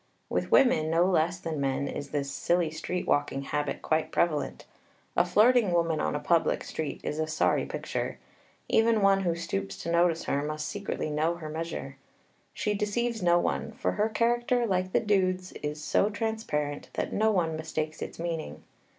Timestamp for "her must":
10.23-10.67